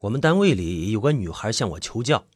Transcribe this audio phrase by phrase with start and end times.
[0.00, 2.28] 我们单位里有个女孩向我求教，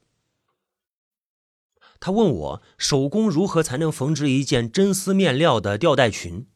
[2.00, 6.48] 她问我手工如何才能缝制一件真丝面料的吊带裙。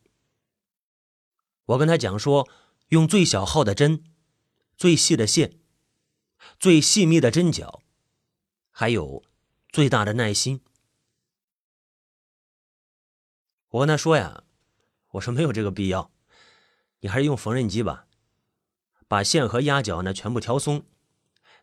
[1.66, 2.48] 我跟她讲说，
[2.88, 4.02] 用最小号的针，
[4.76, 5.60] 最细的线，
[6.58, 7.82] 最细密的针脚，
[8.72, 9.22] 还有
[9.70, 10.60] 最大的耐心。
[13.68, 14.42] 我跟她说呀，
[15.12, 16.10] 我说没有这个必要，
[16.98, 18.08] 你还是用缝纫机吧，
[19.06, 20.84] 把线和压脚呢全部调松。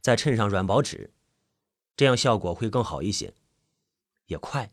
[0.04, 1.14] 再衬上软薄纸，
[1.96, 3.34] 这样效果会更好一些，
[4.26, 4.72] 也快。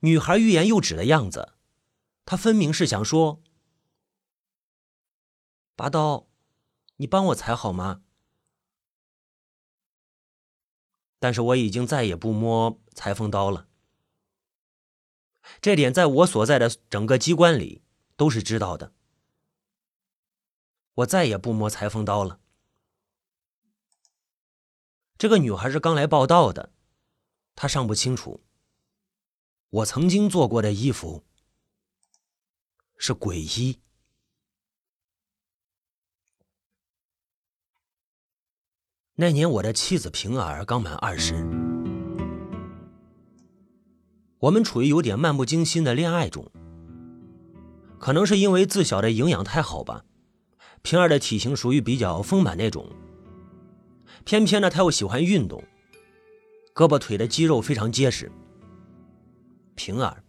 [0.00, 1.54] 女孩欲言又止的样子，
[2.26, 3.42] 她分明是想说
[5.74, 6.28] ：“拔刀，
[6.96, 8.02] 你帮我裁好吗？”
[11.18, 13.66] 但是我已经再也不摸裁缝刀了。
[15.62, 17.82] 这点在我所在的整个机关里
[18.14, 18.92] 都是知道的。
[20.96, 22.40] 我再也不摸裁缝刀了。
[25.18, 26.70] 这个女孩是刚来报道的，
[27.56, 28.40] 她尚不清楚。
[29.68, 31.24] 我曾经做过的衣服
[32.96, 33.80] 是鬼衣。
[39.16, 41.34] 那年我的妻子平儿刚满二十，
[44.38, 46.48] 我们处于有点漫不经心的恋爱中。
[47.98, 50.04] 可能是因为自小的营养太好吧，
[50.82, 52.88] 平儿的体型属于比较丰满那种。
[54.28, 55.64] 偏偏呢，他又喜欢运动，
[56.74, 58.30] 胳膊腿的肌肉非常结实。
[59.74, 60.22] 平儿，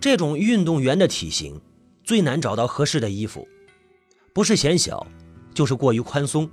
[0.00, 1.62] 这种运动员的体型
[2.02, 3.46] 最难找到合适的衣服，
[4.34, 5.06] 不是显小，
[5.54, 6.50] 就是过于宽松。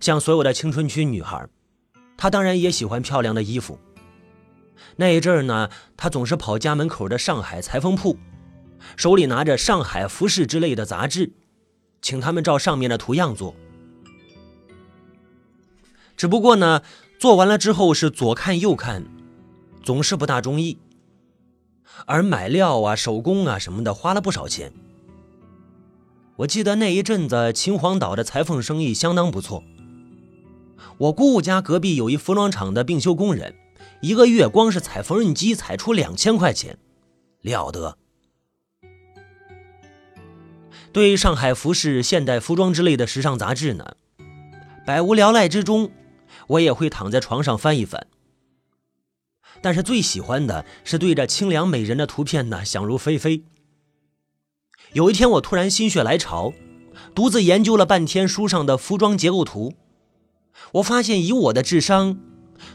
[0.00, 1.46] 像所有的青春期女孩，
[2.16, 3.78] 她当然也喜欢漂亮的衣服。
[4.96, 8.18] 那一阵儿呢，她总是跑家门口的上海裁缝铺，
[8.96, 11.30] 手里拿着《上海服饰》之类的杂志。
[12.04, 13.54] 请他们照上面的图样做，
[16.18, 16.82] 只不过呢，
[17.18, 19.06] 做完了之后是左看右看，
[19.82, 20.76] 总是不大中意。
[22.04, 24.70] 而买料啊、手工啊什么的，花了不少钱。
[26.36, 29.64] 我记得那一阵子秦皇岛的裁缝生意相当不错。
[30.98, 33.54] 我姑姑家隔壁有一服装厂的并修工人，
[34.02, 36.76] 一个月光是踩缝纫机踩出两千块钱，
[37.40, 37.96] 了得。
[40.94, 43.96] 对上海服饰、现代服装之类的时尚杂志呢，
[44.86, 45.90] 百无聊赖之中，
[46.46, 48.06] 我也会躺在床上翻一翻。
[49.60, 53.42] 但是最喜欢的是对着清凉美人的图片呢，想入非非。
[54.92, 56.52] 有一天，我突然心血来潮，
[57.12, 59.74] 独自研究了半天书上的服装结构图，
[60.74, 62.16] 我发现以我的智商，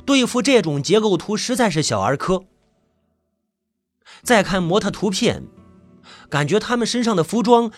[0.05, 2.43] 对付这种结构图实在是小儿科。
[4.23, 5.43] 再看模特图片，
[6.29, 7.71] 感觉他们身上的服装。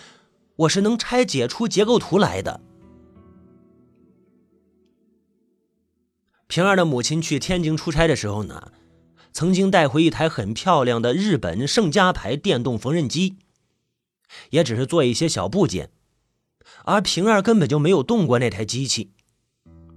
[0.61, 2.61] 我是能拆解出结构图来的。
[6.47, 8.71] 平儿的母亲去天津出差的时候呢，
[9.31, 13.37] 曾经带回一台很漂亮的日本盛家牌电动缝纫机，
[14.49, 15.89] 也只是做一些小部件，
[16.83, 19.11] 而平儿根本就没有动过那台机器，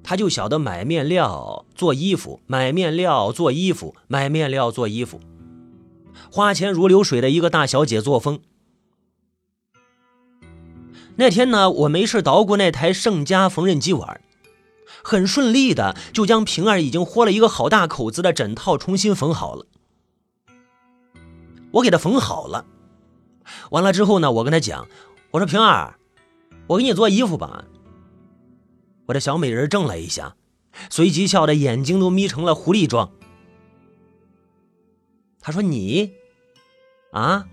[0.02, 5.20] 他就晓得买面料做衣服，买面料做衣服，买面料做衣服，
[6.30, 8.40] 花钱如流水的一个大小姐作风。
[11.16, 14.20] 那天呢，我没事捣鼓那台盛家缝纫机玩，
[15.02, 19.66] 很顺利的就将平儿已经豁了一个好大口子的枕套重新缝好了。
[21.72, 22.66] 我给她缝好了，
[23.70, 24.88] 完了之后呢，我跟她讲，
[25.30, 25.94] 我说平儿，
[26.66, 27.64] 我给你做衣服吧。
[29.06, 30.34] 我的小美人怔了一下，
[30.90, 33.12] 随即笑的眼睛都眯成了狐狸状。
[35.40, 36.12] 她说：“你，
[37.12, 37.46] 啊，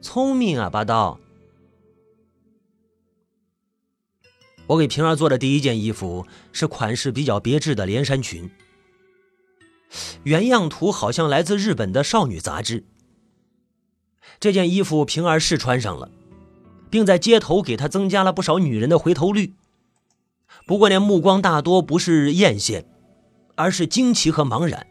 [0.00, 1.18] 聪明啊，八刀。”
[4.68, 8.50] 我给平儿做的第一件衣服是款式比较别致的连衫裙，
[10.22, 12.84] 原样图好像来自日本的少女杂志。
[14.40, 16.10] 这件衣服平儿试穿上了，
[16.88, 19.52] 并在街头给她增加了不少女人的回头率。
[20.66, 22.84] 不过那目光大多不是艳羡，
[23.56, 24.86] 而是惊奇和茫然。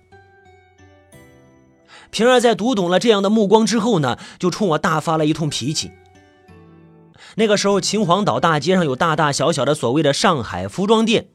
[2.11, 5.91] 平儿在读懂了这样的目光之后呢，就冲我大发了一通脾气。
[7.35, 11.29] 那个时候，秦皇岛大街上有大大小小的所谓的上海服装店，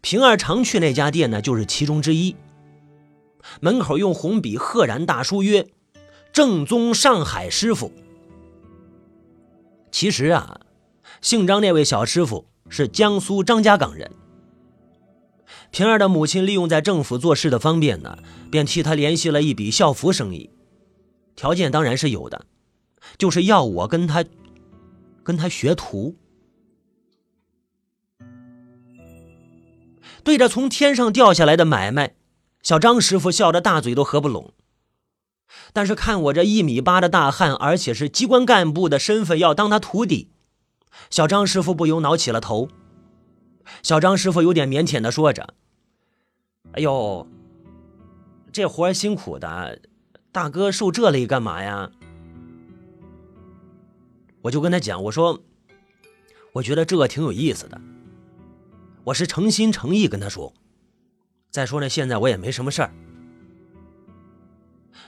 [0.00, 2.36] 平儿常去那家店呢，就是其中之一。
[3.60, 5.68] 门口用红笔赫然大书曰
[6.32, 7.92] ：“正宗上海师傅。”
[9.90, 10.60] 其实啊，
[11.20, 14.10] 姓张那位小师傅是江苏张家港人。
[15.70, 18.18] 平儿的母亲利用在政府做事的方便呢，
[18.50, 20.50] 便替他联系了一笔校服生意，
[21.36, 22.46] 条件当然是有的，
[23.16, 24.24] 就是要我跟他。
[25.24, 26.16] 跟他学徒。
[30.22, 32.14] 对着从天上掉下来的买卖，
[32.62, 34.52] 小张师傅笑得大嘴都合不拢。
[35.72, 40.30] 但是看我这一米八的大汉，而且是机关干部的身份，要当他徒弟，
[41.10, 42.68] 小张师傅不由挠起了头。
[43.82, 45.54] 小张师傅有点腼腆的说着
[46.72, 47.26] ：“哎呦，
[48.52, 49.80] 这活辛苦的，
[50.32, 51.90] 大哥受这累干嘛呀？”
[54.44, 55.42] 我就跟他讲：“我说，
[56.52, 57.80] 我觉得这个挺有意思的。”
[59.04, 60.52] 我是诚心诚意跟他说。
[61.50, 62.92] 再说呢，现在我也没什么事儿。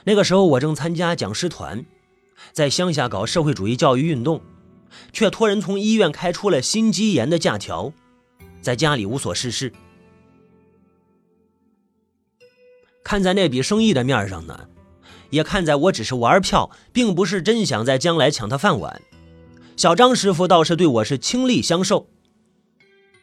[0.05, 1.85] 那个时候我正参加讲师团，
[2.51, 4.41] 在乡下搞社会主义教育运动，
[5.13, 7.93] 却托人从医院开出了心肌炎的假条，
[8.59, 9.71] 在家里无所事事。
[13.03, 14.67] 看在那笔生意的面上呢，
[15.29, 18.99] 也看在我只是玩票，并不是真想在将来抢他饭碗。
[19.77, 22.09] 小张师傅倒是对我是倾力相授。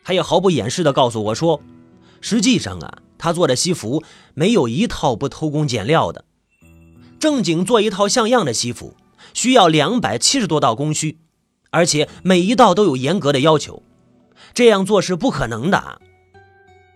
[0.04, 1.60] 他也毫不掩饰地告诉我说
[2.22, 4.04] ：“实际上啊，他做的西服
[4.34, 6.24] 没有一套不偷工减料的。
[7.18, 8.94] 正经做一套像样的西服，
[9.32, 11.18] 需要两百七十多道工序，
[11.70, 13.82] 而且每一道都有严格的要求。
[14.52, 16.00] 这样做是不可能的。”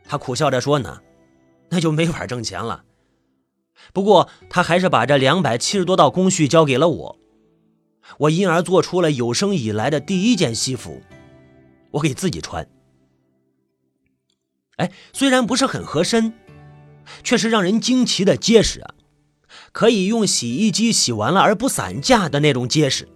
[0.06, 1.00] 他苦笑着说：“呢，
[1.70, 2.84] 那就没法挣钱了。”
[3.93, 7.19] 不过他还是把这两百七十多道工序交给了我，
[8.16, 11.02] 我因而做出了有生以来的第一件西服，
[11.93, 12.69] 我给自己穿。
[14.78, 16.32] 哎，虽然不是很合身，
[17.22, 18.94] 却是让人惊奇的结实啊！
[19.72, 23.08] 可以用洗衣机洗完了而不散架的那种结实。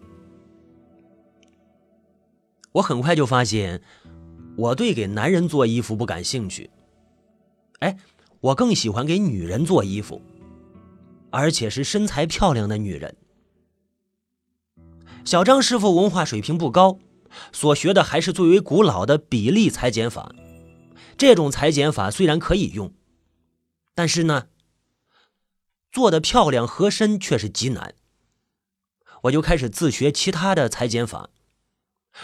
[2.73, 3.83] 我很快就发现，
[4.57, 6.71] 我对给男人做衣服不感兴趣。
[7.81, 7.97] 哎，
[8.41, 10.21] 我更喜欢给女人做衣服，
[11.31, 13.15] 而且是身材漂亮的女人。
[15.25, 16.99] 小张师傅文化水平不高，
[17.53, 20.35] 所学的还是最为古老的比例裁剪法。
[21.17, 22.93] 这种裁剪法虽然可以用，
[23.95, 24.49] 但是呢，
[25.93, 27.95] 做的漂亮合身却是极难。
[29.23, 31.31] 我就开始自学其他的裁剪法，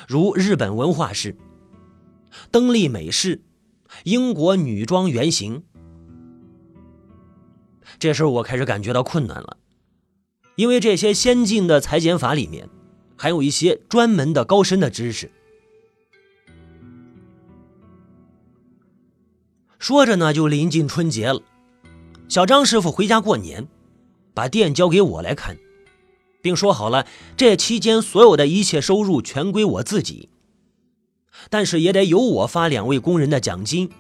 [0.09, 1.37] 如日本文化式、
[2.50, 3.45] 登利美式、
[4.03, 5.62] 英国女装原型。
[8.00, 9.59] 这时候我开始感觉到困难了，
[10.56, 12.69] 因为这些先进的裁剪法里面，
[13.19, 15.31] 还有一些专门的高深的知识。
[19.79, 21.43] 说着呢，就临近春节了。
[22.29, 23.67] 小张师傅回家过年，
[24.35, 25.56] 把店交给我来看，
[26.41, 27.06] 并说好了，
[27.37, 30.29] 这期间所有的一切收入全归我自己，
[31.50, 33.91] 但是也得由我发两位工人的奖金。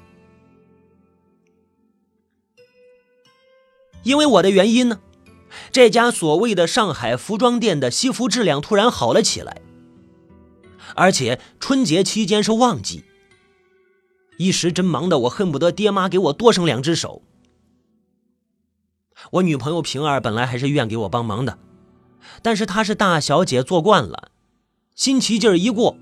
[4.04, 5.00] 因为我的原因呢，
[5.70, 9.60] 这家所谓的上海服装店的西服质量突然好了起来，
[10.94, 13.04] 而且春节期间是旺季。
[14.36, 17.22] 一时真忙的我恨不得爹妈给我多生两只手。
[19.32, 21.58] 我女朋友平儿本来还是愿给我帮忙的，
[22.40, 24.30] 但是她是大小姐做惯了，
[24.94, 25.96] 新奇劲儿一过，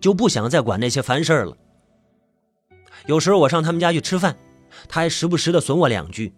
[0.00, 1.56] 就不想再管那些烦事儿了。
[3.06, 4.38] 有时候我上他们家去吃饭，
[4.88, 6.32] 她还时不时的损我两句：“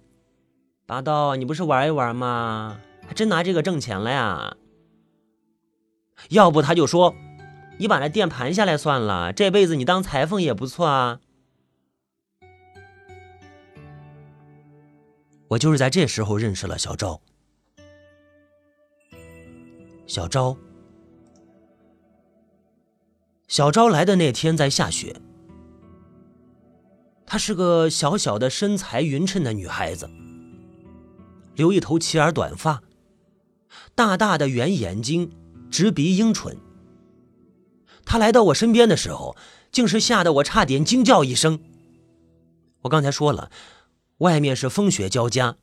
[0.90, 2.80] 八道，你不是玩一玩吗？
[3.06, 4.56] 还真拿这个挣钱了呀？”
[6.30, 7.14] 要不他就说。
[7.78, 11.20] 你把那店盘下来算了，这辈子你当裁缝也不错啊。
[15.46, 17.20] 我就是在这时候认识了小昭。
[20.08, 20.56] 小昭，
[23.46, 25.14] 小昭来的那天在下雪。
[27.24, 30.10] 她是个小小的、身材匀称的女孩子，
[31.54, 32.82] 留一头齐耳短发，
[33.94, 35.30] 大大的圆眼睛，
[35.70, 36.56] 直鼻鹰唇。
[38.04, 39.36] 他来到我身边的时候，
[39.70, 41.60] 竟是吓得我差点惊叫一声。
[42.82, 43.50] 我刚才说了，
[44.18, 45.56] 外面是风雪交加，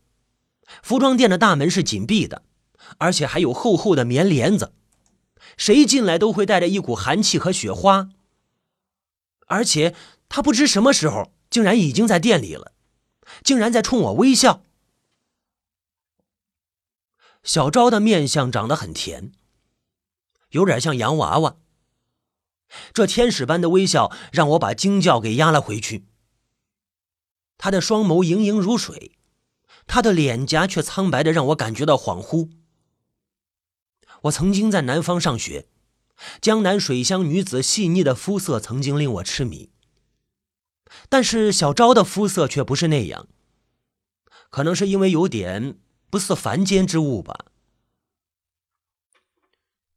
[0.84, 2.44] 服装店的大门是紧闭的，
[3.00, 4.72] 而且还有厚厚的棉帘子，
[5.58, 8.10] 谁进来都会带着一股寒气和雪花。
[9.48, 9.96] 而且
[10.30, 12.74] 他不知什么时候竟然已经在店里了，
[13.44, 14.62] 竟然在冲我微笑。
[17.48, 19.32] 小昭的面相长得很甜，
[20.50, 21.56] 有点像洋娃娃。
[22.94, 26.10] 这天使般的微笑让我把惊叫给压了回去。
[27.58, 29.14] 他的双眸盈盈如水，
[29.88, 32.50] 他的脸颊却苍白的让我感觉到恍惚。
[34.24, 35.70] 我曾经在南方上学，
[36.42, 39.70] 江南水乡女子细腻的肤色曾经令我痴迷。
[41.08, 43.30] 但是小昭的肤色却不是那样，
[44.50, 47.46] 可能是因为有点不似凡间之物吧。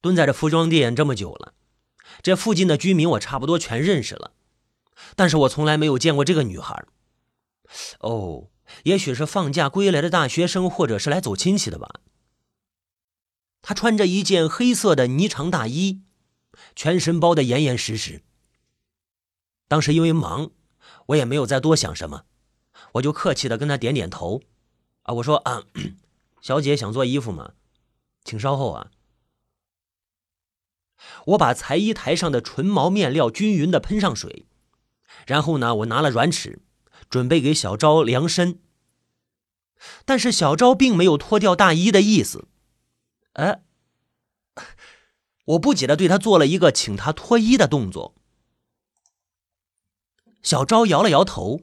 [0.00, 1.54] 蹲在这服装店这么久了。
[2.22, 4.32] 这附近的居民我差不多全认识了，
[5.14, 6.84] 但是我从来没有见过这个女孩。
[8.00, 8.48] 哦，
[8.82, 12.00] 也许是放假归来的大学生，或者是来走亲戚的吧。
[13.62, 16.02] 她穿着一件黑色的呢长大衣，
[16.74, 18.22] 全身包得严严实实。
[19.68, 20.50] 当时因为忙，
[21.06, 22.24] 我也没有再多想什么，
[22.94, 24.42] 我就客气的跟她点点头。
[25.12, 25.64] 我说啊，
[26.40, 27.52] 小姐想做衣服吗？
[28.24, 28.90] 请稍后啊。
[31.26, 34.46] 我把裁衣台上的纯毛面料均匀的喷上水，
[35.26, 36.60] 然后呢，我拿了软尺，
[37.08, 38.60] 准备给小昭量身。
[40.04, 42.48] 但是小昭并没有脱掉大衣的意思，
[43.32, 43.62] 哎，
[45.46, 48.14] 我不解的对他做了一个请他脱衣的动作。
[50.42, 51.62] 小昭摇了摇头，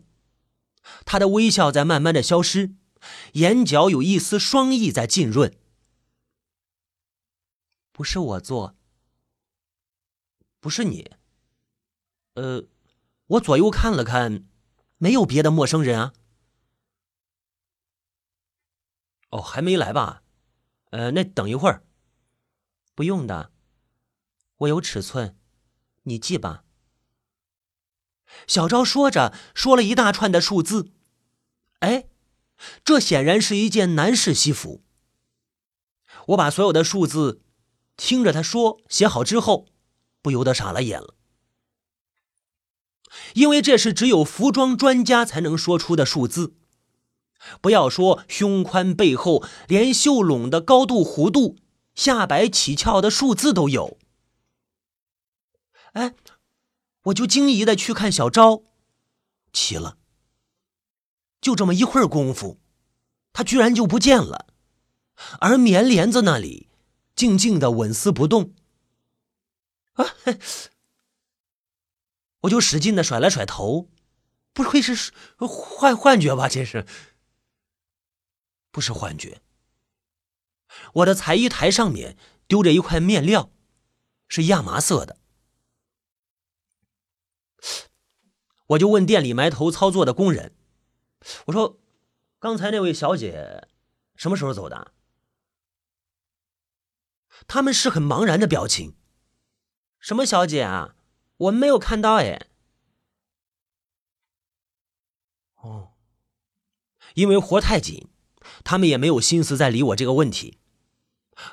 [1.06, 2.74] 他的微笑在慢慢的消失，
[3.34, 5.58] 眼角有一丝双意在浸润。
[7.92, 8.76] 不是我做。
[10.60, 11.12] 不是你，
[12.34, 12.68] 呃，
[13.28, 14.48] 我左右看了看，
[14.98, 16.14] 没有别的陌生人啊。
[19.30, 20.24] 哦，还没来吧？
[20.90, 21.86] 呃，那等一会儿。
[22.96, 23.52] 不用的，
[24.58, 25.38] 我有尺寸，
[26.04, 26.66] 你记吧。
[28.48, 30.92] 小昭说着，说了一大串的数字。
[31.80, 32.10] 哎，
[32.84, 34.84] 这显然是一件男士西服。
[36.28, 37.42] 我把所有的数字
[37.96, 39.68] 听着他说写好之后。
[40.20, 41.16] 不由得傻了眼了，
[43.36, 46.58] 因为这是只有服装专家才能说出的数字。
[47.62, 51.56] 不要说胸宽背厚，连袖拢的高度、弧度、
[51.96, 53.98] 下摆起翘的数字都有。
[55.94, 56.14] 哎，
[57.04, 58.64] 我就惊疑的去看小昭，
[59.54, 59.98] 奇了，
[61.42, 62.60] 就这么一会儿功夫，
[63.34, 64.48] 他居然就不见了，
[65.40, 66.70] 而棉帘子那里
[67.16, 68.54] 静静的纹丝不动。
[69.94, 70.06] 啊！
[72.42, 73.90] 我就使劲的甩了甩头，
[74.54, 76.48] 不会是幻幻觉吧？
[76.48, 76.86] 这是
[78.72, 79.42] 不是幻觉？
[80.94, 82.18] 我的裁衣台上面
[82.48, 83.52] 丢着一块面料，
[84.28, 85.18] 是亚麻色的。
[88.68, 90.54] 我就问店里埋头操作的工人
[91.46, 91.80] ：“我说，
[92.40, 93.68] 刚才那位小姐
[94.16, 94.94] 什么时候走的？”
[97.48, 98.96] 他们是很茫然的表情。
[100.00, 100.96] 什么小姐啊？
[101.38, 102.48] 我没有看到哎。
[105.56, 105.94] 哦，
[107.16, 108.08] 因为活太紧，
[108.64, 110.60] 他们也没有心思再理我这个问题。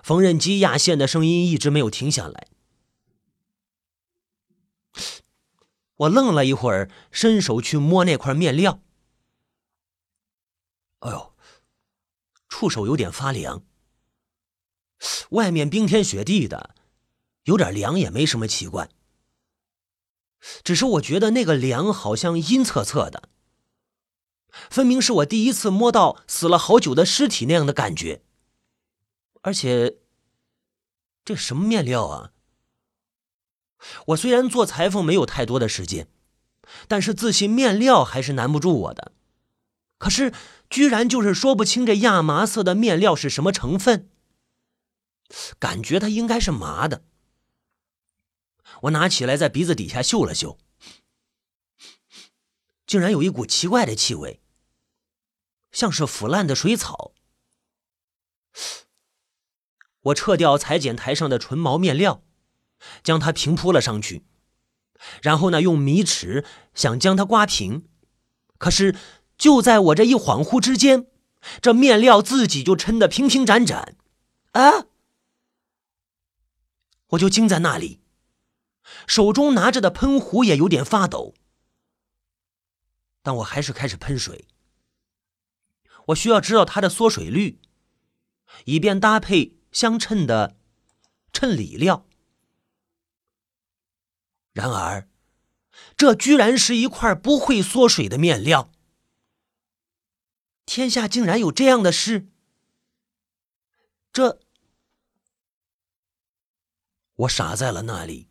[0.02, 2.48] 缝纫机压线的声音一直没有停下来。
[5.96, 8.83] 我愣了一会儿，伸手去摸那块面料。
[11.04, 11.34] 哎呦，
[12.48, 13.62] 触手有点发凉。
[15.30, 16.74] 外面冰天雪地的。
[17.44, 18.88] 有点凉也没什么奇怪，
[20.62, 23.28] 只是我觉得那个凉好像阴恻恻的，
[24.70, 28.22] 分明是我第一次摸到死了好久的尸体那样的感觉。
[29.42, 29.98] 而且，
[31.22, 32.32] 这什么面料啊？
[34.06, 36.08] 我虽然做裁缝没有太多的时间，
[36.88, 39.12] 但是自信面料还是难不住我的。
[39.98, 40.32] 可是，
[40.70, 44.10] 居然就是说不清这亚麻色的面料是什么成分，
[45.58, 47.04] 感觉它应该是麻的。
[48.82, 50.58] 我拿起来，在鼻子底下嗅了嗅，
[52.86, 54.42] 竟然有一股奇怪的气味，
[55.70, 57.12] 像是腐烂的水草。
[60.00, 62.24] 我撤掉裁剪台上的纯毛面料，
[63.02, 64.26] 将它平铺了上去，
[65.22, 66.44] 然后呢，用米尺
[66.74, 67.88] 想将它刮平，
[68.58, 68.94] 可是
[69.44, 71.06] 就在我这一恍惚之间，
[71.60, 73.94] 这面料自己就抻得平平展展，
[74.52, 74.86] 啊！
[77.08, 78.00] 我就惊在那里。
[79.06, 81.34] 手中拿着的喷壶也有点发抖，
[83.22, 84.46] 但我还是开始喷水。
[86.06, 87.60] 我需要知道它的缩水率，
[88.64, 90.56] 以便搭配相称的
[91.34, 92.06] 衬里料。
[94.54, 95.06] 然而，
[95.98, 98.70] 这居然是一块不会缩水的面料。
[100.66, 102.28] 天下竟然有这样的事！
[104.12, 104.40] 这，
[107.14, 108.28] 我傻在了那里。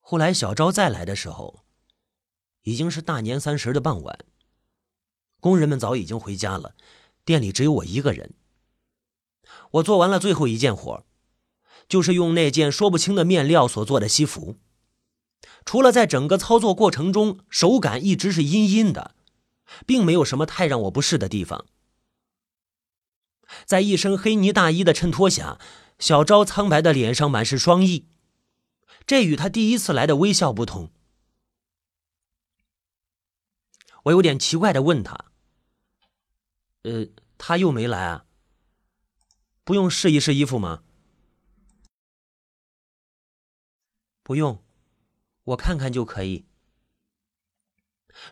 [0.00, 1.64] 后来小昭再来的时候，
[2.62, 4.24] 已经是大年三十的傍晚。
[5.40, 6.76] 工人们早已经回家了，
[7.24, 8.34] 店里只有我一个人。
[9.72, 11.04] 我做完了最后一件活，
[11.88, 14.56] 就是用那件说不清的面料所做的西服。
[15.66, 19.14] 除了在整个操作过程中手感一直是阴阴的，
[19.84, 21.66] 并没有什么太让我不适的地方。
[23.64, 25.60] 在一身黑呢大衣的衬托下，
[25.98, 28.06] 小昭苍白的脸上满是霜意，
[29.06, 30.90] 这与他第一次来的微笑不同。
[34.04, 35.26] 我有点奇怪的问他
[36.82, 37.08] ：“呃，
[37.38, 38.24] 他又没来啊？
[39.64, 40.84] 不用试一试衣服吗
[44.22, 44.62] ？”“不用，
[45.46, 46.46] 我看看就可以。”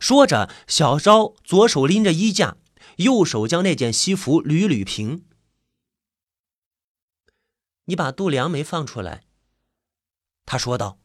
[0.01, 2.57] 说着，小昭左手拎着衣架，
[2.97, 5.29] 右手将那件西服捋捋平。
[7.85, 9.27] 你把度量没放出来，
[10.47, 10.99] 他说道。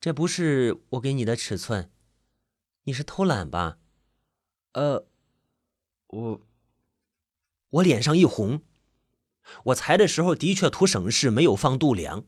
[0.00, 1.90] 这不是我给你的尺寸，
[2.84, 3.80] 你是偷懒吧？
[4.74, 5.08] 呃，
[6.06, 6.40] 我
[7.70, 8.62] 我脸上一红，
[9.64, 12.24] 我裁的时候的确图省事，没有放度量。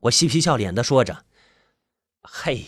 [0.00, 1.24] 我嬉皮笑脸的说着
[2.22, 2.66] ：“嘿，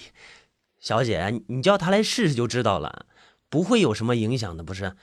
[0.79, 3.07] 小姐，你叫他来试试就知道了，
[3.49, 4.97] 不会有什么影响的，不是？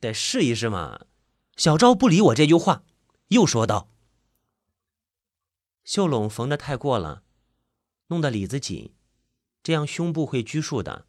[0.00, 1.06] 得试一试嘛。”
[1.56, 2.84] 小昭不理我这句话，
[3.28, 3.90] 又说道。
[5.82, 7.24] 袖笼缝的太过了，
[8.06, 8.94] 弄得里子紧，
[9.62, 11.06] 这样胸部会拘束的。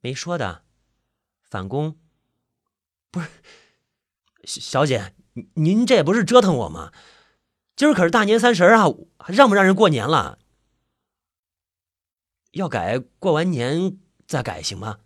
[0.00, 0.64] 没说的，
[1.52, 1.98] 反攻。
[3.10, 3.28] 不是，
[4.58, 5.14] 小姐，
[5.56, 6.94] 您这不是折腾我吗？
[7.76, 8.86] 今儿可是大年三十啊，
[9.26, 10.38] 让不让人过年了？
[12.52, 15.00] 要改，过完年再改行吗？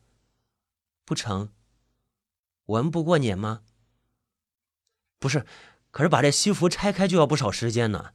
[1.04, 1.50] 不成，
[2.66, 3.62] 我们不过年吗？
[5.18, 5.44] 不是。
[5.90, 8.12] 可是把这西服拆开就要不少时间呢，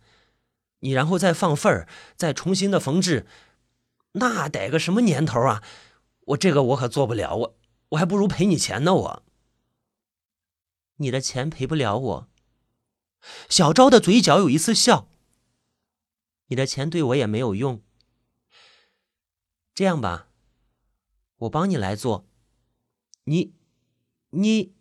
[0.79, 1.85] 你然后再放缝儿，
[2.15, 3.27] 再重新的缝制，
[4.13, 5.61] 那得个什么年头啊？
[6.27, 7.57] 我这个我可做不了，我
[7.91, 8.93] 我还不如赔你钱呢。
[8.93, 9.24] 我，
[10.98, 12.27] 你的钱赔不了我。
[13.50, 15.07] 小昭的嘴角有一丝笑。
[16.48, 17.81] 你的钱对我也没有用。
[19.74, 20.27] 这样吧，
[21.38, 22.27] 我帮你来做。
[23.25, 23.53] 你，
[24.31, 24.74] 你，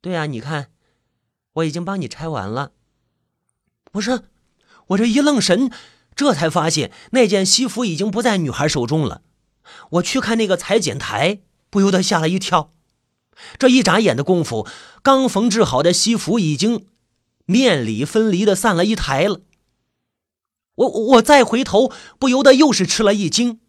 [0.00, 0.72] 对啊，你看。
[1.54, 2.72] 我已经帮你拆完了，
[3.90, 4.22] 不是？
[4.86, 5.70] 我这一愣神，
[6.14, 9.24] 这才发现那件西服已经不在女孩手中了。
[9.90, 12.72] 我去看那个裁剪台，不由得吓了一跳。
[13.58, 14.66] 这一眨眼的功夫，
[15.02, 16.84] 刚缝制好的西服已经
[17.46, 19.40] 面里分离的散了一台了。
[20.74, 23.60] 我我再回头，不由得又是吃了一惊。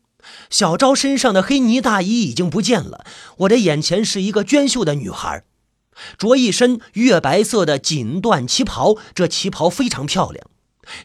[0.50, 3.06] 小昭身上的黑呢大衣已经不见了，
[3.40, 5.44] 我的眼前是一个娟秀的女孩。
[6.18, 10.46] 着一身月白色的锦缎旗袍，这旗袍非常漂亮，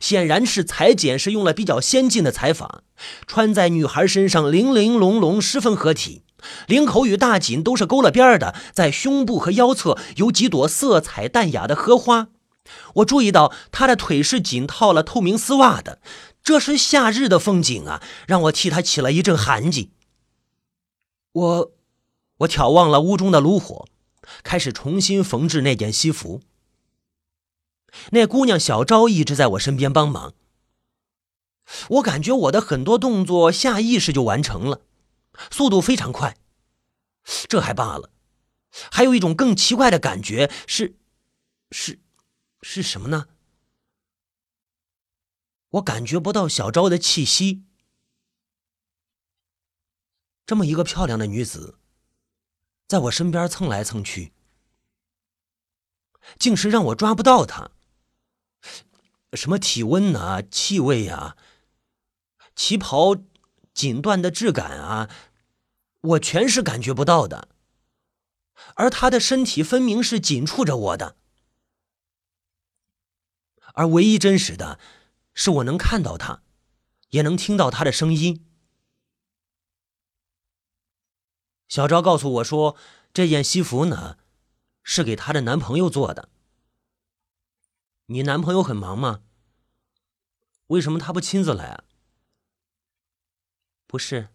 [0.01, 2.83] 显然是裁剪是用了比较先进的裁法，
[3.27, 6.23] 穿在女孩身上玲玲珑珑，十分合体。
[6.67, 12.29] 领口与大襟都是勾了边的，在胸部和腰侧有几朵色彩淡雅的荷花。
[12.95, 16.01] 我注意到她的腿是紧套了透明丝袜的，
[16.43, 19.91] 这是夏日的风景啊，让我替她起了一阵寒气。
[21.33, 21.73] 我，
[22.39, 23.87] 我眺望了屋中的炉火。
[24.43, 26.41] 开始重新缝制那件西服。
[28.11, 30.35] 那姑娘小昭一直在我身边帮忙。
[31.91, 34.81] 我感觉我的很多动作下意识就完成了，
[35.51, 36.37] 速度非常快。
[37.49, 38.11] 这还罢了，
[38.90, 40.96] 还有一种更奇怪的感觉是，
[41.70, 41.99] 是，
[42.62, 43.29] 是什么呢？
[45.70, 47.64] 我感觉不到小昭的气息。
[50.46, 51.79] 这么一个漂亮的女子。
[52.88, 54.33] 在我身边蹭来蹭去，
[56.38, 57.72] 竟是让我抓不到她。
[59.33, 61.37] 什么体温呐、气味呀、
[62.55, 63.16] 旗袍
[63.77, 65.11] 锦缎的质感啊，
[66.01, 67.49] 我全是感觉不到的。
[68.75, 71.19] 而他的身体分明是紧触着我的，
[73.75, 74.81] 而唯一真实的，
[75.35, 76.43] 是我能看到他，
[77.11, 78.47] 也能听到他的声音。
[81.69, 82.77] 小昭告诉我说
[83.12, 84.17] ：“这件西服呢，
[84.83, 86.31] 是给她的男朋友做的。
[88.07, 89.21] 你男朋友很忙吗？
[90.69, 91.85] 为什么他不亲自来啊？
[93.87, 94.29] 不是，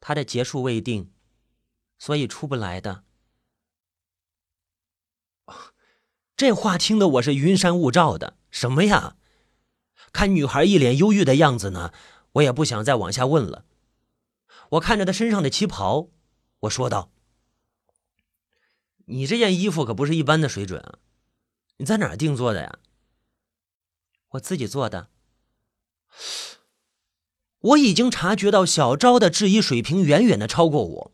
[0.00, 1.12] 他的结束未定，
[1.98, 3.04] 所以出不来的。
[6.36, 8.36] 这话听得我是云山雾罩的。
[8.50, 9.16] 什么呀？
[10.12, 11.92] 看女孩一脸忧郁的样子呢，
[12.32, 13.64] 我也不想再往下问了。
[14.70, 16.08] 我看着她身上的旗袍。”
[16.60, 17.12] 我说道
[19.06, 20.98] ：“你这件衣服可不是一般的水准啊！
[21.76, 22.78] 你在哪儿定做的呀
[24.30, 25.10] ？”“我自己做的。”
[27.66, 31.12] 我已经察觉到小昭的质疑水平远远的超过我，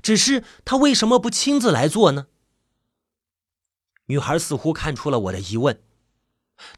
[0.00, 2.28] 只是他为什么不亲自来做呢？
[4.06, 5.82] 女孩似乎看出了我的疑问，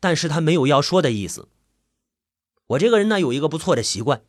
[0.00, 1.48] 但是她没有要说的意思。
[2.68, 4.24] 我这个人呢，有一个不错的习惯，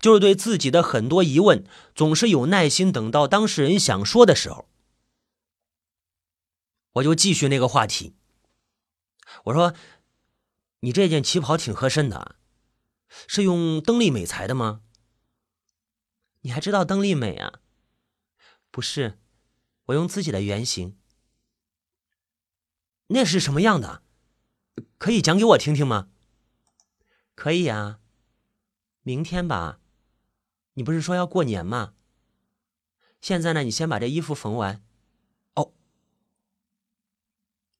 [0.00, 4.68] 就是对自己的很多疑问，总是有耐心等到当事人想说的时候。
[6.92, 8.14] 我就继续那个话题。
[9.44, 9.74] 我说
[10.80, 12.36] ：“你这件旗袍挺合身的，
[13.26, 14.82] 是用邓丽美裁的吗？
[16.42, 17.60] 你还知道邓丽美啊？
[18.70, 19.18] 不是，
[19.86, 20.98] 我用自己的原型。
[23.08, 24.02] 那是什么样的？
[24.98, 26.10] 可以讲给我听听吗？
[27.34, 28.00] 可以啊，
[29.02, 29.80] 明天吧。
[30.74, 31.94] 你不是说要过年吗？
[33.20, 34.84] 现在呢，你先把这衣服缝完。”
[35.54, 35.72] 哦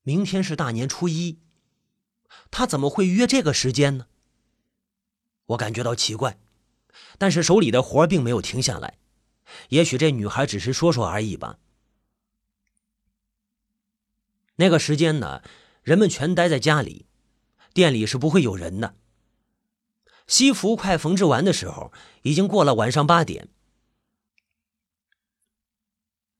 [0.02, 1.38] 明天是大年初一，
[2.50, 4.08] 他怎么会约这个时间呢？
[5.48, 6.38] 我感觉到奇怪，
[7.18, 8.98] 但是手里的活并没有停下来。
[9.70, 11.58] 也许这女孩只是说说而已吧。
[14.56, 15.42] 那个时间呢，
[15.82, 17.06] 人们全待在家里，
[17.72, 18.94] 店里是不会有人的。
[20.26, 23.48] 西服快缝制完的时候，已经过了晚上八点。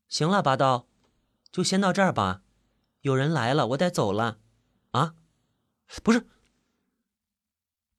[0.08, 0.86] 行了，八刀，
[1.50, 2.42] 就先到这儿吧。
[3.02, 4.38] 有人来了，我得走了，
[4.90, 5.14] 啊，
[6.02, 6.26] 不是，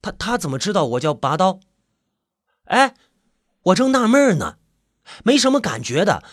[0.01, 1.59] 他他怎么知道我叫拔刀？
[2.65, 2.95] 哎，
[3.63, 4.57] 我正纳闷呢，
[5.23, 6.23] 没什么感觉的，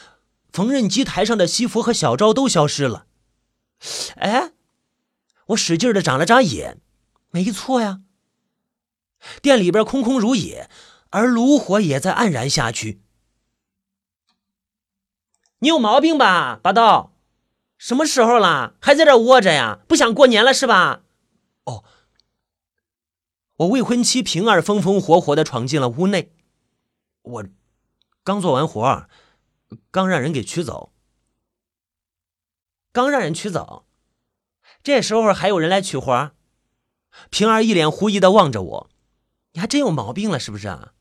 [0.52, 3.06] 缝纫机台上的西服和小昭都消失了。
[4.16, 4.52] 哎，
[5.46, 6.80] 我使劲的眨了眨眼，
[7.30, 8.00] 没错呀，
[9.42, 10.70] 店里边空空如也，
[11.10, 13.02] 而炉火也在黯然下去。
[15.60, 17.12] 你有毛病吧，拔刀？
[17.78, 19.80] 什么时候了，还在这窝着呀？
[19.88, 21.02] 不想过年了是吧？
[23.58, 26.32] 我未婚妻平儿风风火火的闯进了屋内，
[27.22, 27.44] 我
[28.22, 29.08] 刚做完活，
[29.90, 30.92] 刚让人给取走，
[32.92, 33.86] 刚让人取走，
[34.82, 36.32] 这时候还有人来取活？
[37.30, 38.90] 平儿一脸狐疑的望着我，
[39.52, 40.92] 你还真有毛病了是不是啊？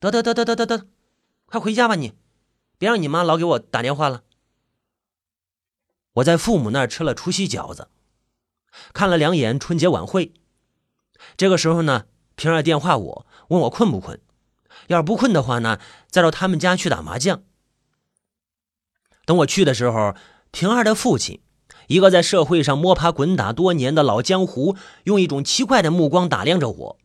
[0.00, 0.88] 得得得得得得得，
[1.46, 2.14] 快回家吧你，
[2.78, 4.24] 别让你妈老给我打电话了。
[6.14, 7.88] 我在父母那儿吃了除夕饺子，
[8.92, 10.34] 看了两眼春节晚会。
[11.36, 14.20] 这个时候呢，平儿电话我，问我困不困。
[14.88, 17.42] 要是不困的话呢，再到他们家去打麻将。
[19.24, 20.14] 等我去的时候，
[20.50, 21.40] 平儿的父亲，
[21.86, 26.98] 一个在社会上摸爬滚打多年的老江湖，用一种奇怪的目光打量着我。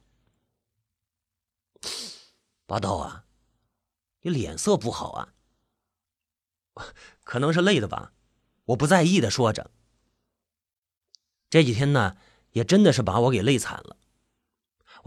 [2.66, 3.24] 八道啊，
[4.22, 5.30] 你脸色不好啊，
[7.24, 8.12] 可能是累的吧。
[8.66, 9.72] 我不在意的说着，
[11.50, 12.18] 这几天呢，
[12.52, 13.96] 也真的是把我给累惨了。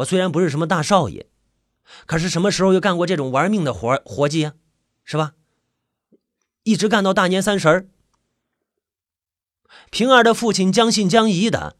[0.01, 1.27] 我虽然不是什么大少爷，
[2.07, 4.55] 可是什么时候又干过这种玩命的活活计啊？
[5.05, 5.35] 是吧？
[6.63, 7.89] 一直干到大年三十儿。
[9.91, 11.77] 平儿的父亲将信将疑的，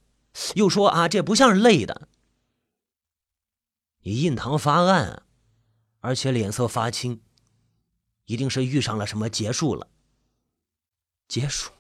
[0.55, 2.09] 又说：“啊，这不像是累的，
[4.03, 5.23] 你印堂发暗，
[6.01, 7.21] 而且脸色发青，
[8.27, 9.89] 一定是遇上了什么劫数了。”
[11.29, 11.71] 劫数，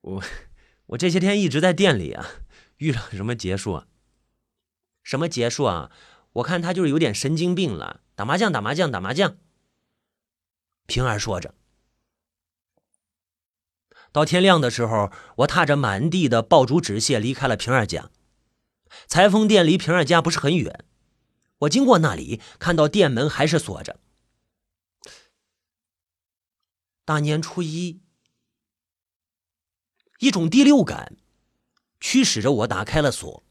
[0.00, 0.22] 我
[0.86, 2.26] 我这些天一直在店里啊，
[2.78, 3.86] 遇上什么劫数啊？
[5.02, 5.90] 什么结束啊？
[6.34, 9.36] 我看他就是有点神经病了，打麻将打麻将打麻将。
[10.86, 11.54] 平儿说着，
[14.12, 18.10] 到天亮的时候，我踏着满地的爆竹纸屑离开了平儿家。
[19.06, 20.84] 裁缝店离平儿家不是很远，
[21.58, 23.98] 我经过那里，看到店门还是锁着。
[27.04, 28.00] 大年初一。
[30.18, 31.16] 一种第六感
[31.98, 33.42] 驱使着我打开了锁，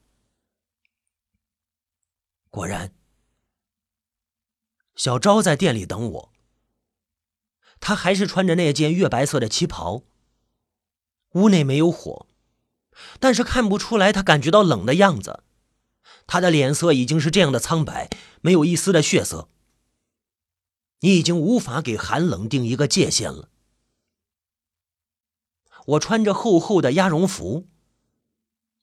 [2.49, 2.91] 果然，
[4.95, 6.33] 小昭在店里等我。
[7.79, 10.03] 他还是穿着那件月白色的旗袍。
[11.33, 12.25] 屋内没有火，
[13.19, 15.43] 但是看不出来他感觉到冷的样子。
[16.25, 18.09] 他的脸色已经是这样的苍白，
[18.41, 19.47] 没有一丝的血色。
[21.01, 23.49] 你已经无法给寒冷定一个界限了。
[25.85, 27.67] 我穿着厚厚的鸭绒服，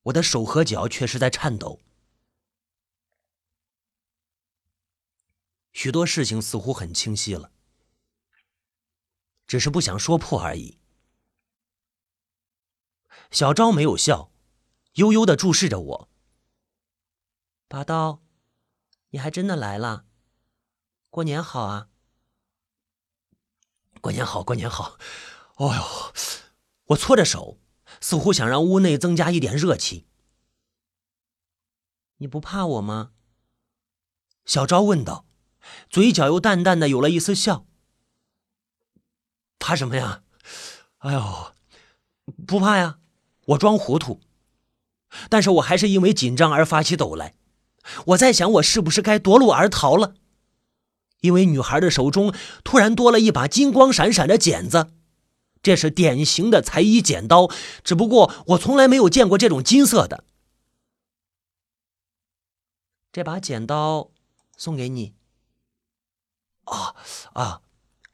[0.05, 1.81] 我的手和脚却是在颤抖。
[5.77, 7.53] 许多事情似乎很清晰了，
[9.47, 10.79] 只是不想说破而已。
[13.31, 14.33] 小昭没有笑，
[14.95, 16.09] 悠悠的注视着我。
[17.69, 18.23] 拔刀，
[19.11, 20.07] 你还真的来了，
[21.11, 21.91] 过年好啊！
[24.01, 24.99] 过年好，过年好！
[25.57, 26.15] 哦呦。
[26.87, 27.59] 我搓着手，
[28.01, 30.07] 似乎想让屋内增加一点热气。
[32.17, 33.13] 你不怕我吗？
[34.47, 35.27] 小昭问道，
[35.89, 37.65] 嘴角又淡淡的有了一丝笑。
[39.59, 40.23] 怕什么呀？
[40.99, 41.55] 哎呦，
[42.47, 42.99] 不怕呀！
[43.47, 44.21] 我装糊涂，
[45.29, 47.35] 但是我还是因为紧张而发起抖来。
[48.07, 50.15] 我在想，我是不是该夺路而逃了？
[51.21, 54.93] 因为女孩的手中突然多了一把金光闪闪的剪子，
[55.63, 57.49] 这是典型的裁衣剪刀，
[57.83, 60.25] 只不过我从来没有见过这种金色的。
[63.11, 64.11] 这把剪刀
[64.57, 65.16] 送给你。
[66.67, 66.95] 啊
[67.33, 67.63] 啊！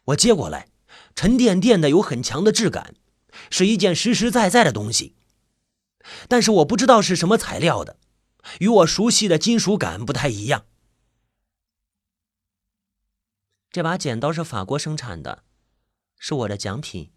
[0.06, 0.68] 我接过来，
[1.14, 2.94] 沉甸甸的，有很强的质感，
[3.50, 5.14] 是一件实实在在的东西。
[6.28, 7.98] 但是我不知道是什么材料的，
[8.58, 10.66] 与我熟悉的金属感不太一样。
[13.70, 15.44] 这把剪刀是法国生产的，
[16.18, 17.12] 是我的奖品。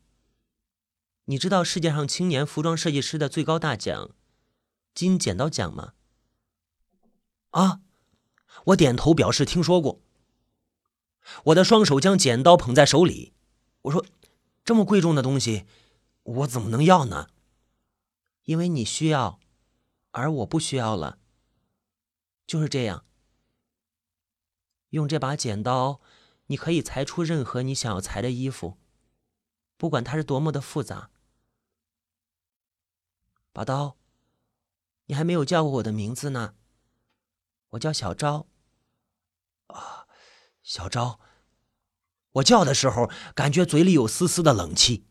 [1.25, 4.11] 你知道世界上青年服装设计师的最高大奖——
[4.93, 5.93] 金剪刀奖吗？
[7.49, 7.81] 啊，
[8.65, 10.04] 我点头表示听说过。
[11.45, 13.33] 我的双手将剪刀捧在手里，
[13.83, 14.05] 我说
[14.63, 15.65] ：“这么贵重的东西，
[16.23, 17.29] 我怎么能要呢？
[18.43, 19.39] 因为你需要，
[20.11, 21.19] 而我不需要了。
[22.45, 23.05] 就是这样。
[24.89, 26.01] 用这把剪刀。”
[26.47, 28.77] 你可以裁出任何你想要裁的衣服，
[29.77, 31.09] 不管它是多么的复杂。
[33.51, 33.97] 宝刀，
[35.07, 36.53] 你还没有叫过我的名字呢。
[37.69, 38.45] 我叫小昭。
[39.65, 40.04] 啊，
[40.65, 41.19] 小昭。
[42.34, 45.06] 我叫的时候，感觉嘴里有丝丝的冷气。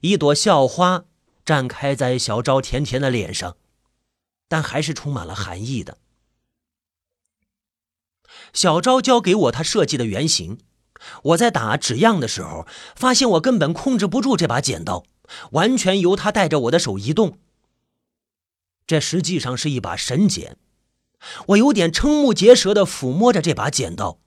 [0.00, 1.04] 一朵笑花
[1.44, 3.56] 绽开在小昭甜甜的脸上，
[4.46, 5.98] 但还是充满了寒意的。
[8.52, 10.60] 小昭交给我他设计的原型，
[11.24, 15.04] 我在打纸样的时候，发现我根本控制不住这把剪刀，
[15.50, 17.38] 完全由他带着我的手移动。
[18.86, 20.56] 这实际上是一把神剪，
[21.48, 24.20] 我有点瞠目结舌地抚摸着这把剪刀，